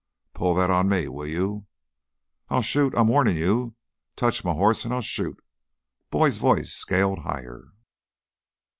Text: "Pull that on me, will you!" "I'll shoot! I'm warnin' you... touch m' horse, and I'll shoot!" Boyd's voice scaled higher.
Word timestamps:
"Pull 0.33 0.55
that 0.55 0.71
on 0.71 0.89
me, 0.89 1.07
will 1.07 1.27
you!" 1.27 1.67
"I'll 2.49 2.63
shoot! 2.63 2.91
I'm 2.97 3.05
warnin' 3.07 3.37
you... 3.37 3.75
touch 4.15 4.43
m' 4.43 4.51
horse, 4.55 4.83
and 4.83 4.91
I'll 4.91 4.99
shoot!" 5.01 5.39
Boyd's 6.09 6.37
voice 6.37 6.73
scaled 6.73 7.19
higher. 7.19 7.65